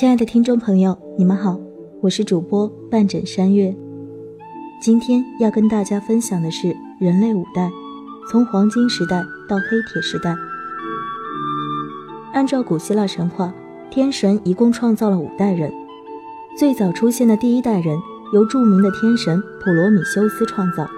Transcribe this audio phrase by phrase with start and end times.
[0.00, 1.60] 亲爱的听众朋友，你们好，
[2.00, 3.76] 我是主播半枕山月。
[4.80, 7.70] 今天要跟大家分享的是人类五代，
[8.30, 10.34] 从黄金时代到黑铁时代。
[12.32, 13.52] 按照古希腊神话，
[13.90, 15.70] 天神一共创造了五代人。
[16.56, 17.98] 最早出现的第一代人
[18.32, 20.88] 由著名的天神普罗米修斯创造，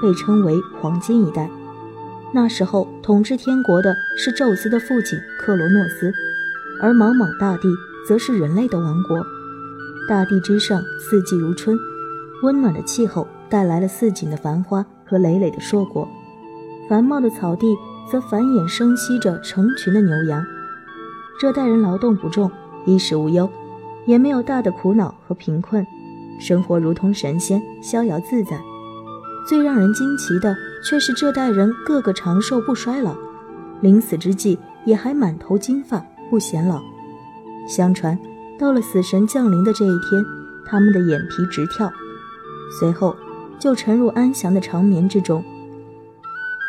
[0.00, 1.50] 被称为黄金一代。
[2.32, 6.10] 那时候统治天国的是宙斯的父亲克罗诺斯，
[6.80, 7.68] 而茫茫大地。
[8.06, 9.24] 则是人类的王国，
[10.08, 11.76] 大地之上四季如春，
[12.42, 16.06] 温暖的气候带来了四锦的繁花和累累的硕果，
[16.88, 17.76] 繁茂的草地
[18.10, 20.44] 则繁衍生息着成群的牛羊。
[21.40, 22.50] 这代人劳动不重，
[22.86, 23.50] 衣食无忧，
[24.06, 25.84] 也没有大的苦恼和贫困，
[26.38, 28.60] 生活如同神仙，逍遥自在。
[29.48, 33.16] 最让人惊奇的却是这代人个个长寿不衰老，
[33.80, 36.80] 临死之际也还满头金发，不显老。
[37.66, 38.18] 相传，
[38.58, 40.24] 到了死神降临的这一天，
[40.64, 41.92] 他们的眼皮直跳，
[42.78, 43.16] 随后
[43.58, 45.44] 就沉入安详的长眠之中。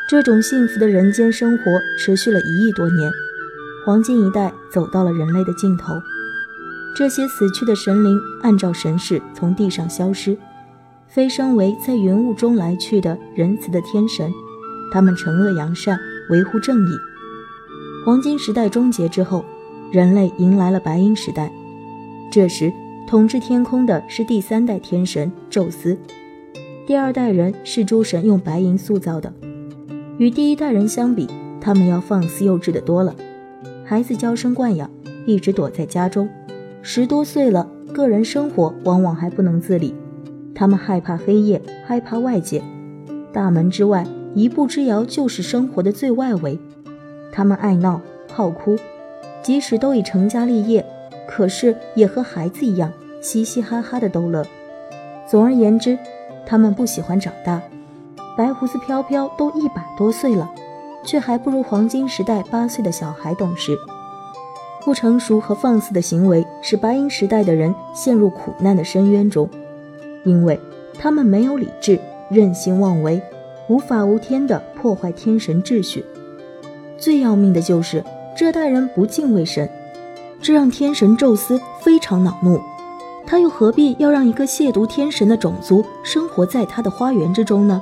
[0.10, 1.64] 这种幸福的人间生活
[2.00, 3.12] 持续了一亿多年，
[3.86, 5.94] 黄金一代走到了人类的尽头。
[6.96, 10.38] 这些死去的神灵按照神事从地上消失，
[11.08, 14.32] 飞升为在云雾中来去的仁慈的天神，
[14.92, 16.98] 他们惩恶扬善，维护正义。
[18.06, 19.46] 黄金时代终结之后。
[19.90, 21.50] 人类迎来了白银时代，
[22.30, 22.74] 这时
[23.08, 25.98] 统治天空的是第三代天神宙斯，
[26.86, 29.34] 第二代人是诸神用白银塑造的。
[30.18, 31.26] 与第一代人相比，
[31.62, 33.16] 他们要放肆幼稚的多了，
[33.86, 34.92] 孩子娇生惯养，
[35.26, 36.28] 一直躲在家中，
[36.82, 39.96] 十多岁了，个人生活往往还不能自理。
[40.54, 42.62] 他们害怕黑夜，害怕外界，
[43.32, 46.60] 大门之外一步之遥就是生活的最外围。
[47.32, 48.76] 他们爱闹，好哭。
[49.44, 50.86] 即使都已成家立业，
[51.28, 54.46] 可是也和孩子一样嘻嘻哈哈的逗乐。
[55.26, 55.98] 总而言之，
[56.46, 57.62] 他们不喜欢长大。
[58.38, 60.50] 白胡子飘飘都一百多岁了，
[61.04, 63.76] 却还不如黄金时代八岁的小孩懂事。
[64.84, 69.50] 不成熟和放肆的行为使白银时代的人陷入苦难的深渊中，
[70.24, 70.60] 因为
[70.98, 73.22] 他们没有理智，任性妄为，
[73.68, 76.06] 无法无天地破坏天神秩序。
[76.98, 78.04] 最要命的就是。
[78.38, 79.68] 这代人不敬畏神，
[80.40, 82.62] 这让天神宙斯非常恼怒。
[83.26, 87.82] 他又何必要让一个亵渎天神的种族生活在他的花园之中呢？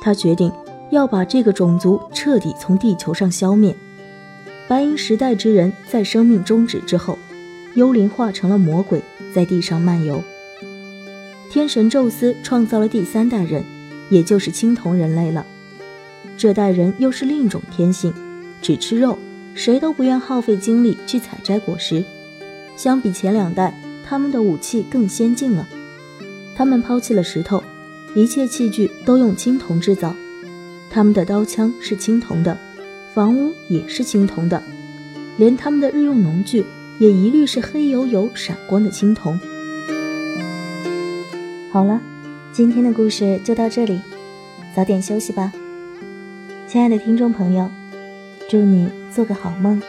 [0.00, 0.52] 他决定
[0.90, 3.74] 要把这个种族彻底从地球上消灭。
[4.68, 7.18] 白银时代之人在生命终止之后，
[7.74, 9.02] 幽灵化成了魔鬼，
[9.34, 10.22] 在地上漫游。
[11.50, 13.64] 天神宙斯创造了第三代人，
[14.10, 15.44] 也就是青铜人类了。
[16.38, 18.14] 这代人又是另一种天性，
[18.62, 19.18] 只吃肉。
[19.56, 22.04] 谁都不愿耗费精力去采摘果实。
[22.76, 23.74] 相比前两代，
[24.04, 25.66] 他们的武器更先进了。
[26.54, 27.64] 他们抛弃了石头，
[28.14, 30.14] 一切器具都用青铜制造。
[30.90, 32.56] 他们的刀枪是青铜的，
[33.14, 34.62] 房屋也是青铜的，
[35.38, 36.64] 连他们的日用农具
[36.98, 39.40] 也一律是黑油油、闪光的青铜。
[41.72, 42.00] 好了，
[42.52, 44.00] 今天的故事就到这里，
[44.74, 45.50] 早点休息吧，
[46.66, 47.70] 亲爱的听众朋友。
[48.48, 49.80] 祝你做个好梦。